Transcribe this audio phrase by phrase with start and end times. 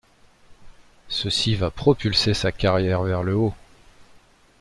[1.09, 3.53] Ceci va propulser sa carrière vers le haut.